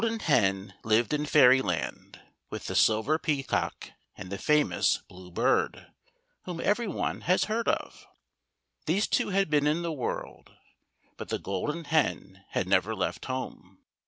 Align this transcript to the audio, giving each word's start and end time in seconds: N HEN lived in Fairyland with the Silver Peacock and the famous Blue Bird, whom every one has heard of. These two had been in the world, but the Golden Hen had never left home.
N 0.03 0.17
HEN 0.17 0.73
lived 0.83 1.13
in 1.13 1.27
Fairyland 1.27 2.19
with 2.49 2.65
the 2.65 2.73
Silver 2.73 3.19
Peacock 3.19 3.91
and 4.17 4.31
the 4.31 4.39
famous 4.39 4.97
Blue 5.07 5.29
Bird, 5.29 5.91
whom 6.45 6.59
every 6.59 6.87
one 6.87 7.21
has 7.29 7.43
heard 7.43 7.67
of. 7.67 8.07
These 8.87 9.05
two 9.05 9.29
had 9.29 9.51
been 9.51 9.67
in 9.67 9.83
the 9.83 9.93
world, 9.93 10.55
but 11.17 11.29
the 11.29 11.37
Golden 11.37 11.83
Hen 11.83 12.43
had 12.49 12.67
never 12.67 12.95
left 12.95 13.25
home. 13.25 13.77